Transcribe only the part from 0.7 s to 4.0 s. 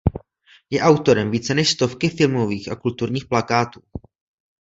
autorem více než stovky filmových a kulturní plakátů.